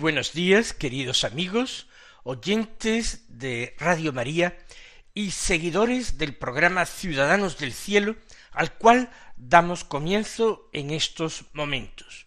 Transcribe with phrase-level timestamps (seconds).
[0.00, 1.86] Buenos días, queridos amigos,
[2.22, 4.56] oyentes de Radio María
[5.12, 8.16] y seguidores del programa Ciudadanos del Cielo,
[8.52, 12.26] al cual damos comienzo en estos momentos.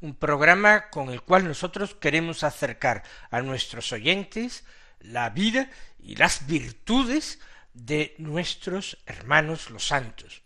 [0.00, 4.64] Un programa con el cual nosotros queremos acercar a nuestros oyentes
[4.98, 5.70] la vida
[6.00, 7.38] y las virtudes
[7.72, 10.42] de nuestros hermanos los santos.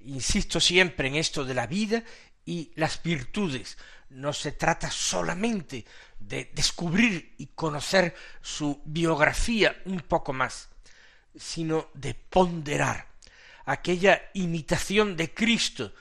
[0.00, 2.04] Insisto siempre en esto de la vida
[2.44, 3.78] y las virtudes,
[4.10, 5.84] no se trata solamente
[6.18, 10.68] de descubrir y conocer su biografía un poco más,
[11.36, 13.08] sino de ponderar
[13.64, 15.92] aquella imitación de Cristo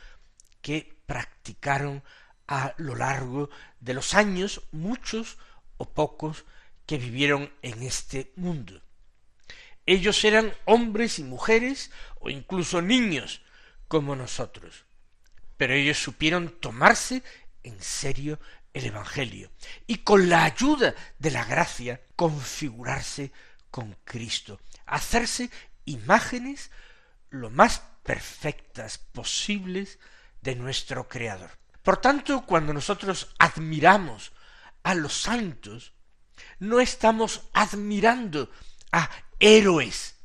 [0.61, 2.03] que practicaron
[2.47, 5.38] a lo largo de los años, muchos
[5.78, 6.45] o pocos,
[6.85, 8.81] que vivieron en este mundo.
[9.85, 13.41] Ellos eran hombres y mujeres o incluso niños
[13.88, 14.85] como nosotros,
[15.63, 17.24] pero ellos supieron tomarse
[17.63, 18.38] en serio
[18.74, 19.50] el Evangelio
[19.88, 23.31] y con la ayuda de la gracia configurarse
[23.72, 25.50] con Cristo, hacerse
[25.85, 26.69] imágenes
[27.29, 30.00] lo más perfectas posibles
[30.41, 31.51] de nuestro Creador.
[31.81, 34.34] Por tanto, cuando nosotros admiramos
[34.84, 35.94] a los santos,
[36.59, 38.51] no estamos admirando
[38.91, 39.09] a
[39.40, 40.18] héroes,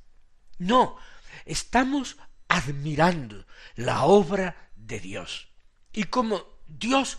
[0.59, 0.97] no,
[1.44, 2.16] estamos
[2.49, 5.49] admirando la obra de Dios.
[5.93, 7.19] Y como Dios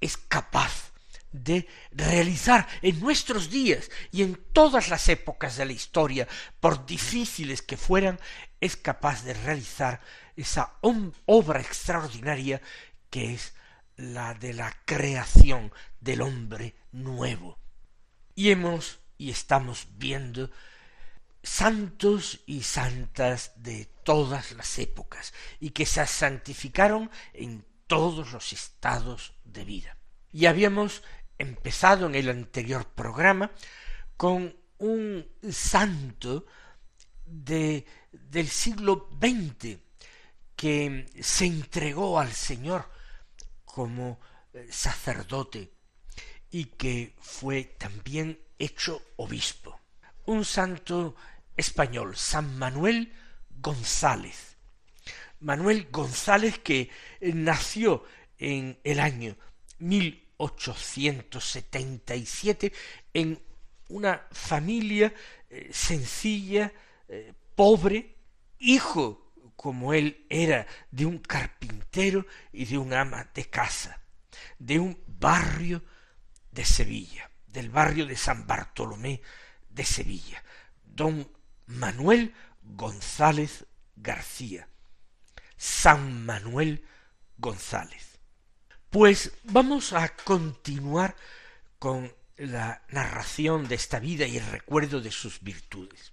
[0.00, 0.92] es capaz
[1.32, 6.26] de realizar en nuestros días y en todas las épocas de la historia,
[6.58, 8.18] por difíciles que fueran,
[8.60, 10.00] es capaz de realizar
[10.36, 12.62] esa obra extraordinaria
[13.10, 13.54] que es
[13.96, 17.58] la de la creación del hombre nuevo.
[18.34, 20.50] Y hemos y estamos viendo
[21.42, 29.34] santos y santas de todas las épocas y que se santificaron en todos los estados
[29.44, 29.96] de vida.
[30.32, 31.02] Y habíamos
[31.38, 33.50] empezado en el anterior programa
[34.16, 36.46] con un santo
[37.24, 39.78] de, del siglo XX
[40.54, 42.90] que se entregó al Señor
[43.64, 44.20] como
[44.52, 45.72] eh, sacerdote
[46.50, 49.80] y que fue también hecho obispo.
[50.26, 51.14] Un santo
[51.56, 53.12] español, San Manuel
[53.60, 54.50] González,
[55.40, 56.90] Manuel González, que
[57.20, 58.04] eh, nació
[58.38, 59.36] en el año
[59.78, 62.72] 1877
[63.14, 63.42] en
[63.88, 65.12] una familia
[65.48, 66.70] eh, sencilla,
[67.08, 68.16] eh, pobre,
[68.58, 74.00] hijo, como él era, de un carpintero y de un ama de casa,
[74.58, 75.82] de un barrio
[76.50, 79.20] de Sevilla, del barrio de San Bartolomé
[79.68, 80.42] de Sevilla,
[80.84, 81.28] don
[81.70, 83.66] Manuel González
[83.96, 84.68] García,
[85.56, 86.84] San Manuel
[87.38, 88.18] González.
[88.90, 91.14] Pues vamos a continuar
[91.78, 96.12] con la narración de esta vida y el recuerdo de sus virtudes.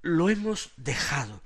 [0.00, 1.42] Lo hemos dejado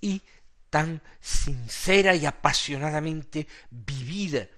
[0.00, 0.22] y
[0.70, 4.48] tan sincera y apasionadamente vivida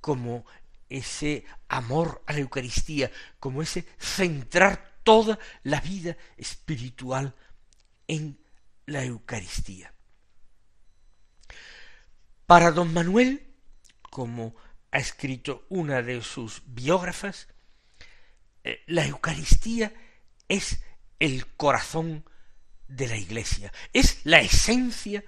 [0.00, 0.46] como
[0.88, 7.34] ese amor a la Eucaristía, como ese centrar toda la vida espiritual
[8.08, 8.38] en
[8.86, 9.92] la Eucaristía.
[12.46, 13.46] Para don Manuel,
[14.10, 14.54] como
[14.96, 17.48] ha escrito una de sus biógrafas,
[18.64, 19.92] eh, la Eucaristía
[20.48, 20.80] es
[21.18, 22.24] el corazón
[22.88, 25.22] de la Iglesia, es la esencia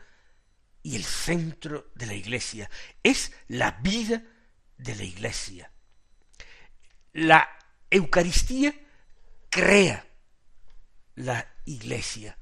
[0.82, 2.70] y el centro de la Iglesia,
[3.02, 4.22] es la vida
[4.78, 5.70] de la Iglesia.
[7.12, 7.46] La
[7.90, 8.74] Eucaristía
[9.50, 10.08] crea
[11.16, 12.38] la Iglesia,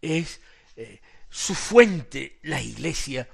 [0.00, 0.40] es
[0.76, 1.00] eh,
[1.30, 3.28] su fuente la Iglesia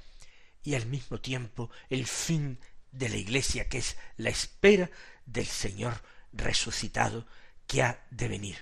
[0.62, 2.58] y al mismo tiempo el fin
[2.96, 4.90] de la Iglesia, que es la espera
[5.24, 6.02] del Señor
[6.32, 7.26] resucitado
[7.66, 8.56] que ha de venir.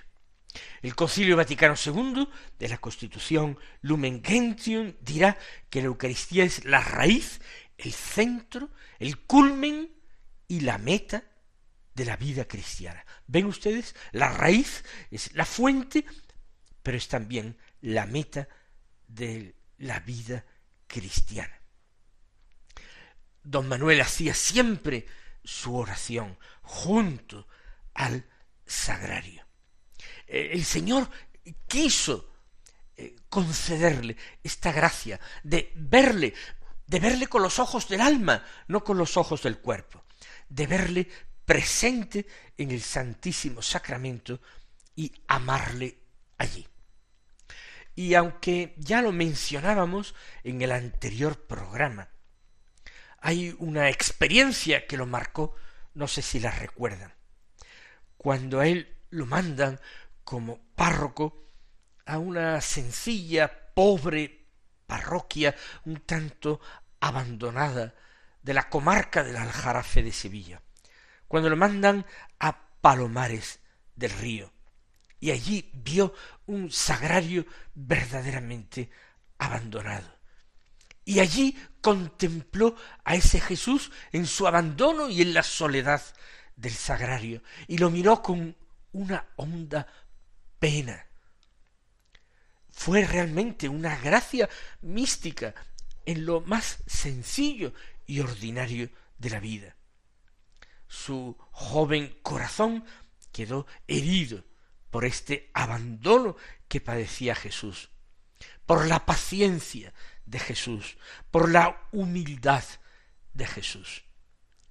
[0.81, 2.27] El Concilio Vaticano II
[2.57, 5.37] de la Constitución Lumen Gentium dirá
[5.69, 7.41] que la Eucaristía es la raíz,
[7.77, 9.91] el centro, el culmen
[10.47, 11.23] y la meta
[11.93, 13.05] de la vida cristiana.
[13.27, 13.95] ¿Ven ustedes?
[14.11, 16.05] La raíz es la fuente,
[16.83, 18.47] pero es también la meta
[19.07, 20.45] de la vida
[20.87, 21.59] cristiana.
[23.45, 25.05] Don Manuel hacía siempre
[25.43, 27.47] su oración junto
[27.93, 28.25] al
[28.65, 29.45] sagrario.
[30.27, 31.09] Eh, el Señor
[31.67, 32.33] quiso
[32.97, 36.33] eh, concederle esta gracia de verle,
[36.87, 40.03] de verle con los ojos del alma, no con los ojos del cuerpo,
[40.49, 41.07] de verle
[41.45, 42.25] presente
[42.57, 44.41] en el Santísimo Sacramento
[44.95, 45.99] y amarle
[46.39, 46.67] allí.
[47.93, 52.09] Y aunque ya lo mencionábamos en el anterior programa,
[53.25, 55.55] hay una experiencia que lo marcó,
[55.95, 57.11] no sé si la recuerdan.
[58.17, 59.79] Cuando a él lo mandan
[60.23, 61.49] como párroco
[62.05, 64.45] a una sencilla, pobre
[64.85, 65.55] parroquia
[65.85, 66.61] un tanto
[66.99, 67.95] abandonada
[68.43, 70.61] de la comarca del Aljarafe de Sevilla,
[71.27, 72.05] cuando lo mandan
[72.39, 73.59] a Palomares
[73.95, 74.53] del Río,
[75.19, 76.13] y allí vio
[76.45, 78.91] un sagrario verdaderamente
[79.39, 80.14] abandonado.
[81.05, 86.01] Y allí contempló a ese Jesús en su abandono y en la soledad
[86.55, 88.55] del sagrario, y lo miró con
[88.91, 89.87] una honda
[90.57, 91.05] pena.
[92.71, 94.49] Fue realmente una gracia
[94.81, 95.53] mística
[96.05, 97.73] en lo más sencillo
[98.07, 99.75] y ordinario de la vida.
[100.87, 102.85] Su joven corazón
[103.31, 104.43] quedó herido
[104.89, 106.35] por este abandono
[106.67, 107.89] que padecía Jesús,
[108.65, 109.93] por la paciencia
[110.25, 110.97] de Jesús,
[111.31, 112.63] por la humildad
[113.33, 114.03] de Jesús.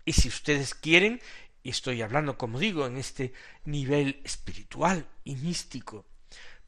[0.05, 1.21] Y si ustedes quieren,
[1.62, 3.33] y estoy hablando, como digo, en este
[3.64, 6.07] nivel espiritual y místico,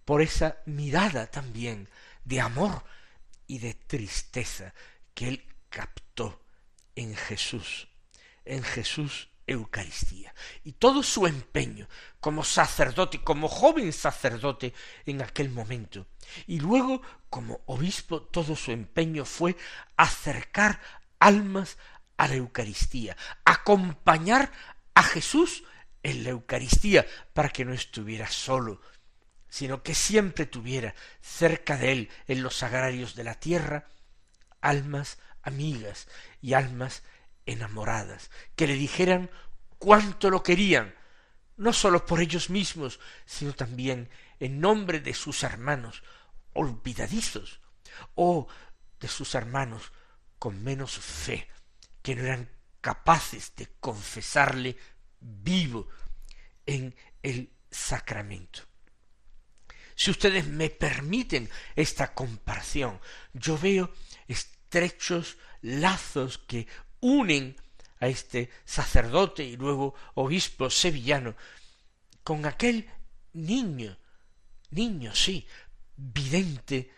[0.04, 1.88] por esa mirada también
[2.25, 2.84] de amor
[3.46, 4.72] y de tristeza
[5.14, 6.42] que él captó
[6.94, 7.88] en Jesús,
[8.44, 10.34] en Jesús Eucaristía.
[10.64, 11.88] Y todo su empeño
[12.20, 14.74] como sacerdote, como joven sacerdote
[15.04, 16.06] en aquel momento,
[16.46, 19.56] y luego como obispo, todo su empeño fue
[19.96, 20.80] acercar
[21.18, 21.78] almas
[22.16, 24.50] a la Eucaristía, acompañar
[24.94, 25.64] a Jesús
[26.02, 28.80] en la Eucaristía para que no estuviera solo,
[29.48, 33.88] sino que siempre tuviera cerca de él en los sagrarios de la tierra
[34.60, 36.08] almas amigas
[36.40, 37.02] y almas
[37.46, 39.30] enamoradas, que le dijeran
[39.78, 40.94] cuánto lo querían,
[41.56, 44.10] no sólo por ellos mismos, sino también
[44.40, 46.02] en nombre de sus hermanos
[46.52, 47.60] olvidadizos,
[48.14, 48.46] o
[49.00, 49.92] de sus hermanos
[50.38, 51.48] con menos fe,
[52.02, 52.50] que no eran
[52.80, 54.76] capaces de confesarle
[55.20, 55.88] vivo
[56.66, 58.62] en el sacramento.
[59.94, 63.00] Si ustedes me permiten esta comparación,
[63.32, 63.92] yo veo
[64.28, 66.68] estrechos lazos que
[67.00, 67.56] unen
[68.00, 71.34] a este sacerdote y luego obispo sevillano
[72.22, 72.88] con aquel
[73.32, 73.96] niño,
[74.70, 75.46] niño, sí,
[75.96, 76.92] vidente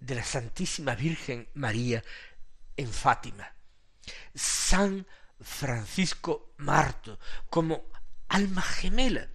[0.00, 2.02] de la Santísima Virgen María
[2.76, 3.52] en Fátima.
[4.34, 5.06] San
[5.40, 7.86] Francisco Marto como
[8.28, 9.28] alma gemela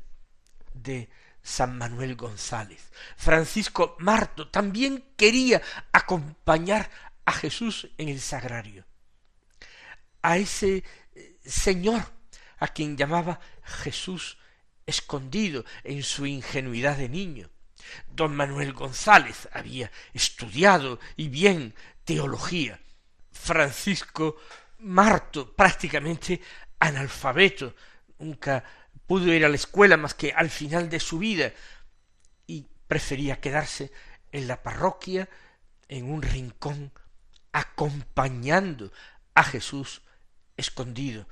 [0.73, 1.09] de
[1.41, 2.91] San Manuel González.
[3.17, 6.89] Francisco Marto también quería acompañar
[7.25, 8.85] a Jesús en el sagrario.
[10.21, 10.83] A ese
[11.15, 12.03] eh, Señor
[12.57, 14.37] a quien llamaba Jesús
[14.85, 17.49] escondido en su ingenuidad de niño.
[18.07, 21.73] Don Manuel González había estudiado y bien
[22.05, 22.79] teología.
[23.31, 24.37] Francisco
[24.79, 26.41] Marto, prácticamente
[26.79, 27.75] analfabeto,
[28.19, 28.63] nunca
[29.07, 31.51] pudo ir a la escuela más que al final de su vida
[32.47, 33.91] y prefería quedarse
[34.31, 35.29] en la parroquia,
[35.87, 36.91] en un rincón,
[37.51, 38.91] acompañando
[39.33, 40.01] a Jesús
[40.57, 41.27] escondido,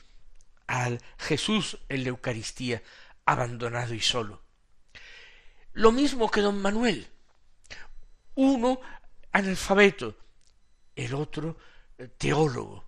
[0.68, 2.84] al Jesús en la Eucaristía
[3.26, 4.42] abandonado y solo.
[5.74, 7.08] Lo mismo que don Manuel,
[8.36, 8.80] uno
[9.32, 10.18] analfabeto,
[10.96, 11.58] el otro
[11.98, 12.88] eh, teólogo.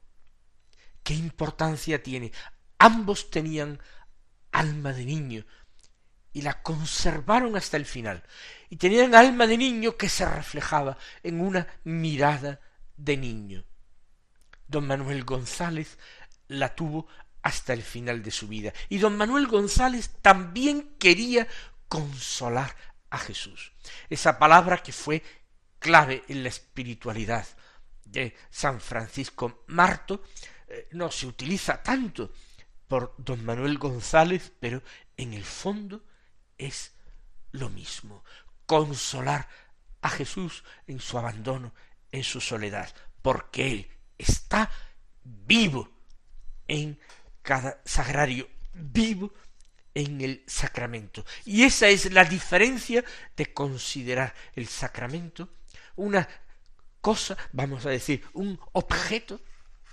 [1.03, 2.31] ¿Qué importancia tiene?
[2.77, 3.79] Ambos tenían
[4.51, 5.45] alma de niño
[6.33, 8.23] y la conservaron hasta el final.
[8.69, 12.59] Y tenían alma de niño que se reflejaba en una mirada
[12.97, 13.65] de niño.
[14.67, 15.97] Don Manuel González
[16.51, 17.07] la tuvo
[17.41, 18.73] hasta el final de su vida.
[18.89, 21.47] Y don Manuel González también quería
[21.87, 22.75] consolar
[23.09, 23.73] a Jesús.
[24.09, 25.23] Esa palabra que fue
[25.79, 27.47] clave en la espiritualidad
[28.05, 30.23] de San Francisco Marto
[30.67, 32.31] eh, no se utiliza tanto
[32.87, 34.83] por don Manuel González, pero
[35.15, 36.03] en el fondo
[36.57, 36.93] es
[37.51, 38.23] lo mismo,
[38.65, 39.47] consolar
[40.01, 41.73] a Jesús en su abandono,
[42.11, 44.69] en su soledad, porque Él está
[45.23, 46.00] vivo
[46.71, 46.97] en
[47.41, 49.33] cada sagrario, vivo
[49.93, 51.25] en el sacramento.
[51.43, 53.03] Y esa es la diferencia
[53.35, 55.49] de considerar el sacramento
[55.97, 56.25] una
[57.01, 59.41] cosa, vamos a decir, un objeto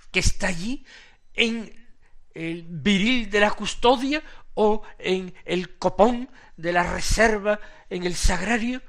[0.09, 0.85] que está allí
[1.33, 1.87] en
[2.33, 7.59] el viril de la custodia o en el copón de la reserva
[7.89, 8.81] en el sagrario,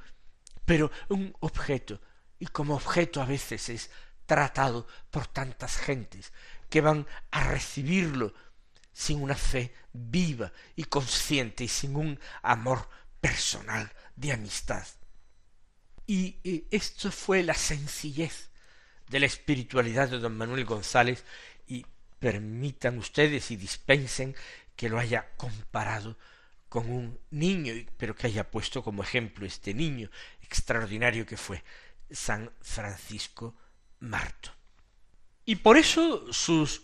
[0.65, 2.01] pero un objeto,
[2.39, 3.91] y como objeto a veces es
[4.27, 6.33] tratado por tantas gentes
[6.71, 8.33] que van a recibirlo
[8.93, 12.89] sin una fe viva y consciente y sin un amor
[13.21, 14.87] personal de amistad.
[16.07, 18.49] Y, y esto fue la sencillez
[19.09, 21.25] de la espiritualidad de don Manuel González
[22.21, 24.37] permitan ustedes y dispensen
[24.77, 26.17] que lo haya comparado
[26.69, 30.09] con un niño, pero que haya puesto como ejemplo este niño
[30.43, 31.65] extraordinario que fue
[32.11, 33.57] San Francisco
[33.99, 34.53] Marto.
[35.51, 36.81] Y por eso sus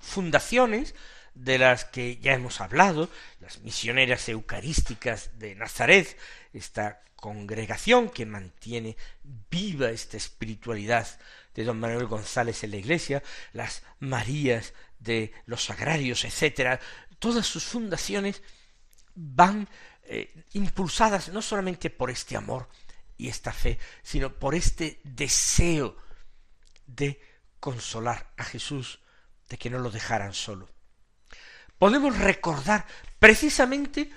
[0.00, 0.94] fundaciones,
[1.34, 3.10] de las que ya hemos hablado,
[3.40, 6.16] las misioneras eucarísticas de Nazaret,
[6.52, 8.96] esta congregación que mantiene
[9.50, 11.18] viva esta espiritualidad
[11.52, 16.78] de don Manuel González en la iglesia, las Marías de los Sagrarios, etcétera,
[17.18, 18.40] todas sus fundaciones
[19.16, 19.68] van
[20.04, 22.68] eh, impulsadas no solamente por este amor
[23.18, 25.96] y esta fe, sino por este deseo
[26.86, 27.25] de
[27.60, 29.00] consolar a Jesús,
[29.48, 30.68] de que no lo dejaran solo.
[31.78, 32.86] Podemos recordar
[33.18, 34.10] precisamente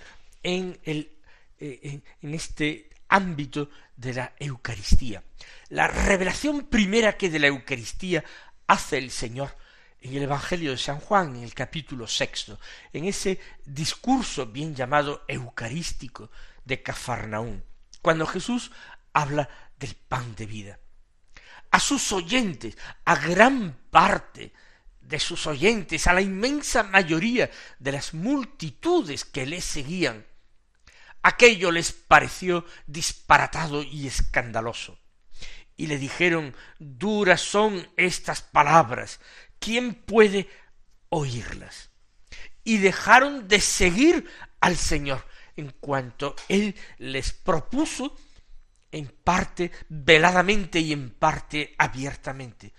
[0.43, 1.11] en, el,
[1.59, 5.23] eh, en este ámbito de la Eucaristía.
[5.69, 8.23] La revelación primera que de la Eucaristía
[8.67, 9.55] hace el Señor
[10.01, 12.59] en el Evangelio de San Juan, en el capítulo sexto,
[12.93, 16.31] en ese discurso bien llamado eucarístico
[16.63, 17.63] de Cafarnaún,
[18.01, 18.71] cuando Jesús
[19.11, 20.79] habla del pan de vida.
[21.71, 24.53] A sus oyentes, a gran parte
[25.01, 27.49] de sus oyentes, a la inmensa mayoría
[27.79, 30.25] de las multitudes que le seguían,
[31.23, 34.99] aquello les pareció disparatado y escandaloso.
[35.75, 39.19] Y le dijeron duras son estas palabras,
[39.59, 40.49] ¿quién puede
[41.09, 41.89] oírlas?
[42.63, 48.15] Y dejaron de seguir al Señor en cuanto Él les propuso
[48.91, 52.73] en parte veladamente y en parte abiertamente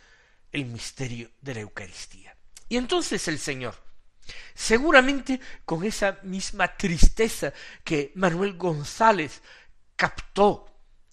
[0.52, 2.36] el misterio de la Eucaristía.
[2.68, 3.74] Y entonces el Señor,
[4.54, 7.52] seguramente con esa misma tristeza
[7.84, 9.42] que Manuel González
[9.96, 10.66] captó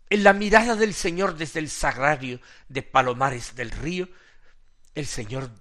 [0.09, 2.39] en la mirada del Señor desde el sagrario
[2.69, 4.07] de Palomares del Río,
[4.95, 5.51] el Señor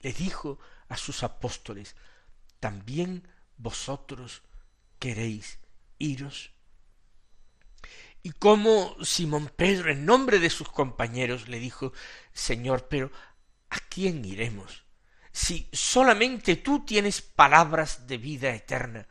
[0.00, 1.96] le dijo a sus apóstoles,
[2.60, 3.26] ¿también
[3.56, 4.42] vosotros
[4.98, 5.58] queréis
[5.98, 6.52] iros?
[8.26, 11.92] Y como Simón Pedro, en nombre de sus compañeros, le dijo,
[12.32, 13.12] Señor, pero
[13.70, 14.84] ¿a quién iremos?
[15.30, 19.06] Si solamente tú tienes palabras de vida eterna.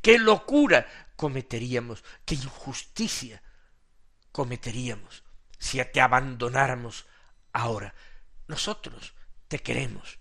[0.00, 0.86] ¿Qué locura
[1.16, 2.04] cometeríamos?
[2.24, 3.42] ¿Qué injusticia
[4.30, 5.24] cometeríamos
[5.58, 7.06] si te abandonáramos
[7.52, 7.92] ahora?
[8.46, 9.14] Nosotros
[9.48, 10.20] te queremos.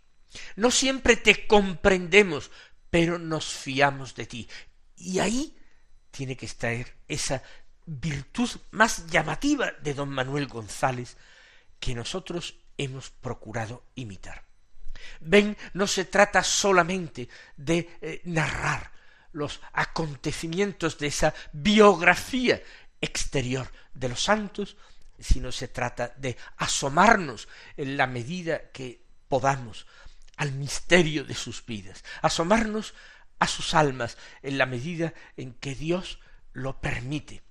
[0.55, 2.49] No siempre te comprendemos,
[2.89, 4.49] pero nos fiamos de ti.
[4.95, 5.55] Y ahí
[6.09, 7.43] tiene que estar esa
[7.99, 11.17] virtud más llamativa de don Manuel González
[11.79, 14.45] que nosotros hemos procurado imitar.
[15.19, 18.91] Ven, no se trata solamente de eh, narrar
[19.33, 22.61] los acontecimientos de esa biografía
[23.01, 24.77] exterior de los santos,
[25.19, 29.85] sino se trata de asomarnos en la medida que podamos
[30.37, 32.93] al misterio de sus vidas, asomarnos
[33.39, 36.19] a sus almas en la medida en que Dios
[36.53, 37.43] lo permite,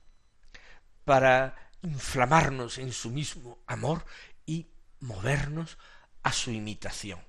[1.05, 4.05] para inflamarnos en su mismo amor
[4.47, 4.69] y
[5.01, 5.77] movernos
[6.23, 7.21] a su imitación.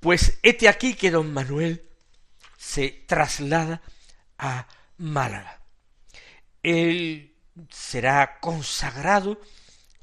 [0.00, 1.88] Pues hete aquí que don Manuel
[2.56, 3.82] se traslada
[4.38, 4.66] a
[4.98, 5.62] Málaga.
[6.62, 7.34] Él
[7.70, 9.40] será consagrado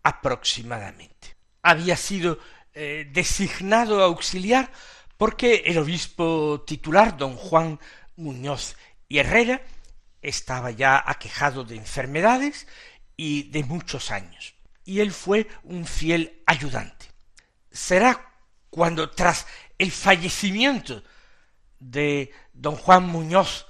[0.02, 1.36] aproximadamente.
[1.62, 2.38] Había sido
[2.72, 4.70] eh, designado auxiliar
[5.18, 7.78] porque el obispo titular, don Juan
[8.16, 8.76] Muñoz
[9.08, 9.60] y Herrera,
[10.22, 12.66] estaba ya aquejado de enfermedades
[13.16, 17.06] y de muchos años, y él fue un fiel ayudante.
[17.70, 18.32] Será
[18.70, 19.46] cuando tras
[19.76, 21.02] el fallecimiento
[21.78, 23.66] de don Juan Muñoz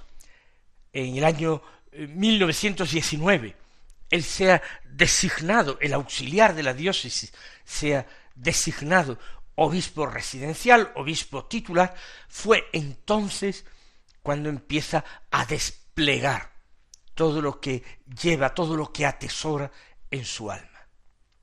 [0.93, 1.61] en el año
[1.91, 3.55] 1919, eh,
[4.09, 7.33] él sea designado, el auxiliar de la diócesis,
[7.63, 8.05] sea
[8.35, 9.17] designado
[9.55, 11.93] obispo residencial, obispo titular,
[12.27, 13.65] fue entonces
[14.23, 16.51] cuando empieza a desplegar
[17.13, 17.83] todo lo que
[18.21, 19.71] lleva, todo lo que atesora
[20.09, 20.67] en su alma.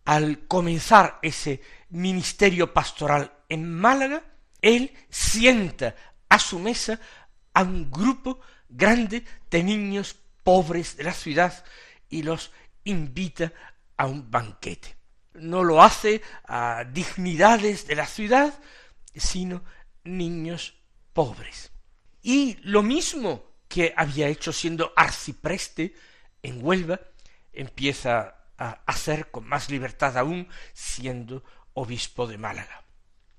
[0.05, 4.23] Al comenzar ese ministerio pastoral en Málaga,
[4.61, 5.95] él sienta
[6.29, 6.99] a su mesa
[7.55, 11.65] a un grupo grande de niños pobres de la ciudad
[12.09, 12.53] y los
[12.85, 13.53] invita
[13.97, 14.97] a un banquete.
[15.35, 18.59] No lo hace a dignidades de la ciudad,
[19.15, 19.63] sino
[20.05, 20.75] niños
[21.13, 21.71] pobres.
[22.23, 25.95] Y lo mismo que había hecho siendo arcipreste
[26.43, 27.01] en Huelva,
[27.53, 32.85] empieza a hacer con más libertad aún siendo obispo de Málaga.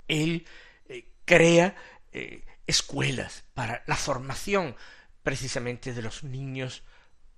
[0.07, 0.45] Él
[0.87, 1.75] eh, crea
[2.11, 4.75] eh, escuelas para la formación
[5.23, 6.83] precisamente de los niños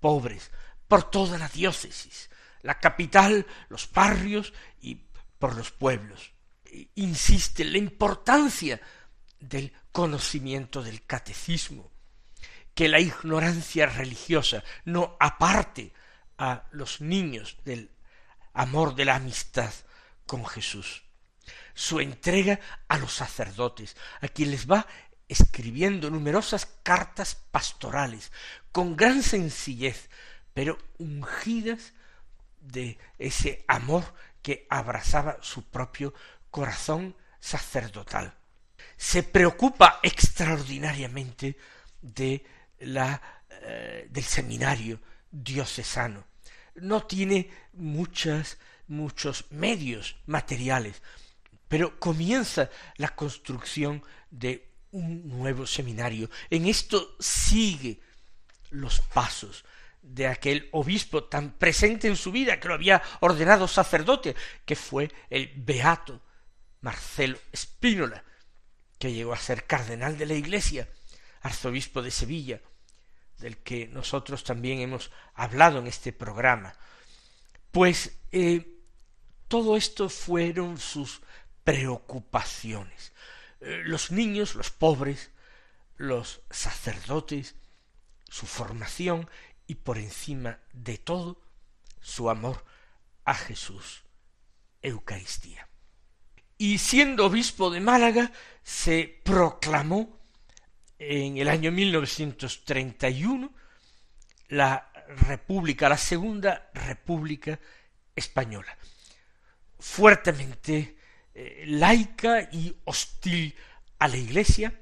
[0.02, 0.50] pobres
[0.86, 2.28] por toda la diócesis,
[2.60, 5.06] la capital, los barrios y
[5.38, 6.32] por los pueblos.
[6.96, 8.78] Insiste en la importancia
[9.40, 11.90] del conocimiento del catecismo,
[12.74, 15.92] que la ignorancia religiosa no aparte
[16.36, 17.90] a los niños del
[18.52, 19.72] amor de la amistad
[20.26, 21.02] con Jesús.
[21.74, 24.86] Su entrega a los sacerdotes, a quienes va
[25.32, 28.30] escribiendo numerosas cartas pastorales,
[28.70, 30.08] con gran sencillez,
[30.54, 31.92] pero ungidas
[32.60, 34.04] de ese amor
[34.42, 36.14] que abrazaba su propio
[36.50, 38.34] corazón sacerdotal.
[38.96, 41.56] Se preocupa extraordinariamente
[42.00, 42.44] de
[42.80, 43.20] la
[43.64, 46.24] eh, del seminario diocesano.
[46.74, 51.00] No tiene muchas muchos medios materiales,
[51.68, 56.30] pero comienza la construcción de un nuevo seminario.
[56.48, 58.00] En esto sigue
[58.70, 59.64] los pasos
[60.00, 65.10] de aquel obispo tan presente en su vida que lo había ordenado sacerdote, que fue
[65.30, 66.20] el beato
[66.80, 68.24] Marcelo Spínola,
[68.98, 70.88] que llegó a ser cardenal de la Iglesia,
[71.42, 72.60] arzobispo de Sevilla,
[73.38, 76.74] del que nosotros también hemos hablado en este programa.
[77.70, 78.80] Pues eh,
[79.48, 81.20] todo esto fueron sus
[81.64, 83.12] preocupaciones.
[83.62, 85.30] Eh, los niños, los pobres,
[85.96, 87.54] los sacerdotes,
[88.28, 89.30] su formación
[89.68, 91.40] y por encima de todo
[92.00, 92.64] su amor
[93.24, 94.02] a Jesús,
[94.82, 95.68] Eucaristía.
[96.58, 98.32] Y siendo obispo de Málaga,
[98.64, 100.18] se proclamó
[100.98, 103.52] en el año 1931
[104.48, 107.60] la República, la Segunda República
[108.16, 108.76] Española,
[109.78, 110.96] fuertemente
[111.34, 113.54] eh, laica y hostil
[113.98, 114.78] a la Iglesia,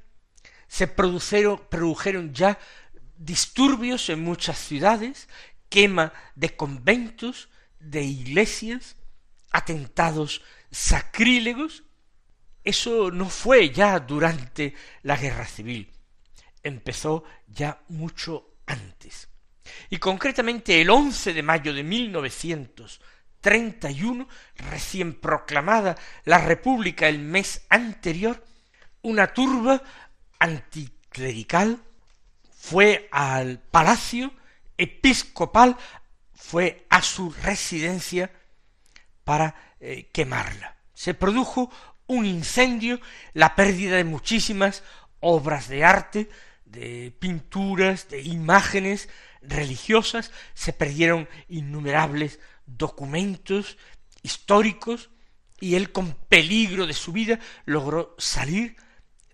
[0.66, 2.58] se produjeron, ya
[3.16, 5.28] disturbios en muchas ciudades,
[5.68, 7.48] quema de conventos,
[7.80, 8.96] de iglesias,
[9.50, 11.82] atentados sacrílegos.
[12.62, 15.90] Eso no fue ya durante la guerra civil,
[16.62, 19.28] empezó ya mucho antes.
[19.88, 21.82] Y concretamente el 11 de mayo de
[23.42, 24.28] 1931,
[24.70, 28.44] recién proclamada la República el mes anterior,
[29.02, 29.82] una turba
[30.38, 31.80] anticlerical
[32.50, 34.32] fue al palacio
[34.76, 35.76] episcopal,
[36.34, 38.30] fue a su residencia
[39.24, 40.76] para eh, quemarla.
[40.92, 41.70] Se produjo
[42.06, 43.00] un incendio,
[43.32, 44.82] la pérdida de muchísimas
[45.20, 46.28] obras de arte,
[46.64, 49.08] de pinturas, de imágenes
[49.42, 52.40] religiosas, se perdieron innumerables
[52.76, 53.76] documentos
[54.22, 55.10] históricos
[55.60, 58.76] y él con peligro de su vida logró salir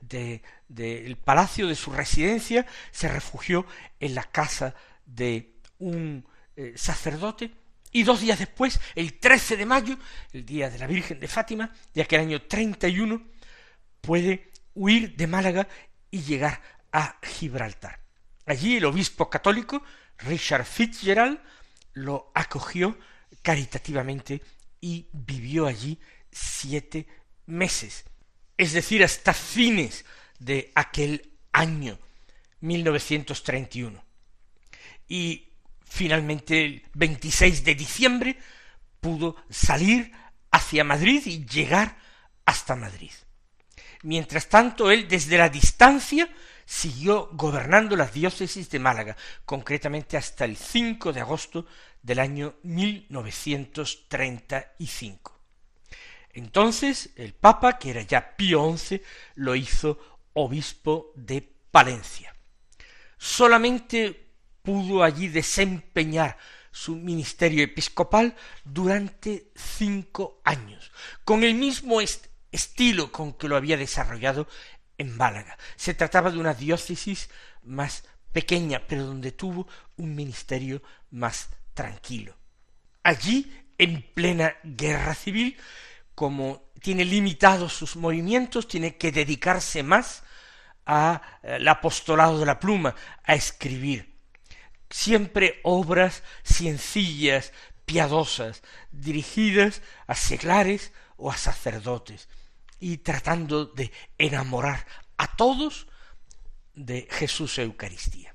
[0.00, 3.66] del palacio de su residencia, se refugió
[4.00, 7.52] en la casa de un eh, sacerdote
[7.92, 9.98] y dos días después, el 13 de mayo,
[10.32, 13.22] el día de la Virgen de Fátima, de aquel año 31,
[14.00, 15.66] puede huir de Málaga
[16.10, 16.60] y llegar
[16.92, 18.00] a Gibraltar.
[18.44, 19.82] Allí el obispo católico,
[20.18, 21.40] Richard Fitzgerald,
[21.94, 22.98] lo acogió
[23.46, 24.42] caritativamente
[24.80, 26.00] y vivió allí
[26.32, 27.06] siete
[27.46, 28.04] meses,
[28.56, 30.04] es decir, hasta fines
[30.40, 31.96] de aquel año
[32.58, 34.04] 1931.
[35.06, 35.52] Y
[35.84, 38.36] finalmente el 26 de diciembre
[38.98, 40.10] pudo salir
[40.50, 41.98] hacia Madrid y llegar
[42.44, 43.12] hasta Madrid.
[44.02, 46.28] Mientras tanto, él desde la distancia
[46.64, 51.66] siguió gobernando las diócesis de Málaga, concretamente hasta el 5 de agosto
[52.06, 55.38] del año 1935.
[56.32, 59.02] Entonces el Papa, que era ya Pío XI,
[59.34, 59.98] lo hizo
[60.32, 61.42] obispo de
[61.72, 62.32] Palencia.
[63.18, 64.28] Solamente
[64.62, 66.38] pudo allí desempeñar
[66.70, 70.92] su ministerio episcopal durante cinco años,
[71.24, 72.00] con el mismo
[72.52, 74.46] estilo con que lo había desarrollado
[74.96, 75.58] en Málaga.
[75.74, 77.30] Se trataba de una diócesis
[77.64, 79.66] más pequeña, pero donde tuvo
[79.96, 82.34] un ministerio más tranquilo.
[83.04, 85.56] Allí, en plena guerra civil,
[86.16, 90.24] como tiene limitados sus movimientos, tiene que dedicarse más
[90.86, 94.16] al eh, apostolado de la pluma, a escribir.
[94.88, 97.52] Siempre obras sencillas,
[97.84, 102.28] piadosas, dirigidas a seglares o a sacerdotes,
[102.80, 104.86] y tratando de enamorar
[105.18, 105.86] a todos
[106.74, 108.34] de Jesús Eucaristía.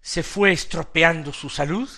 [0.00, 1.88] Se fue estropeando su salud,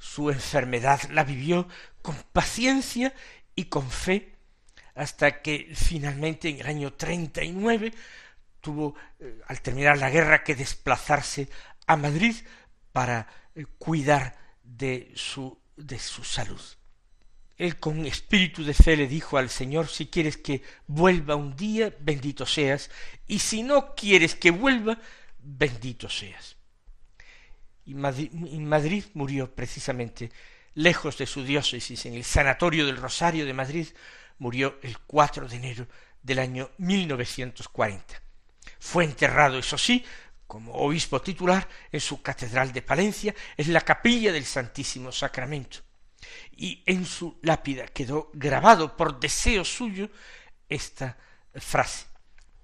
[0.00, 1.68] su enfermedad la vivió
[2.00, 3.14] con paciencia
[3.54, 4.34] y con fe
[4.94, 7.92] hasta que finalmente en el año treinta y nueve
[8.62, 11.50] tuvo eh, al terminar la guerra que desplazarse
[11.86, 12.34] a Madrid
[12.92, 16.60] para eh, cuidar de su de su salud.
[17.58, 21.94] Él con espíritu de fe le dijo al Señor, si quieres que vuelva un día,
[22.00, 22.90] bendito seas,
[23.26, 24.98] y si no quieres que vuelva,
[25.38, 26.56] bendito seas.
[27.90, 30.30] Y Madrid murió precisamente
[30.74, 33.88] lejos de su diócesis, en el Sanatorio del Rosario de Madrid,
[34.38, 35.86] murió el 4 de enero
[36.22, 38.22] del año 1940.
[38.78, 40.04] Fue enterrado, eso sí,
[40.46, 45.78] como obispo titular en su catedral de Palencia, en la capilla del Santísimo Sacramento.
[46.56, 50.10] Y en su lápida quedó grabado por deseo suyo
[50.68, 51.16] esta
[51.54, 52.06] frase.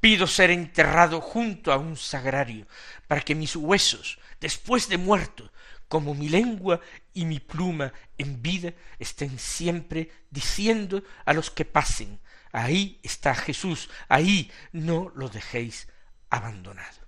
[0.00, 2.66] Pido ser enterrado junto a un sagrario,
[3.08, 5.50] para que mis huesos, después de muerto,
[5.88, 6.80] como mi lengua
[7.12, 12.20] y mi pluma en vida estén siempre diciendo a los que pasen,
[12.52, 15.88] ahí está Jesús, ahí no lo dejéis
[16.30, 17.00] abandonado.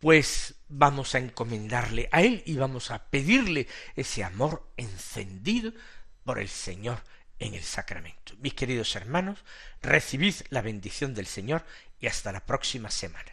[0.00, 5.74] Pues vamos a encomendarle a Él y vamos a pedirle ese amor encendido
[6.24, 7.04] por el Señor
[7.38, 8.32] en el sacramento.
[8.38, 9.44] Mis queridos hermanos,
[9.82, 11.62] recibid la bendición del Señor
[12.00, 13.32] y hasta la próxima semana.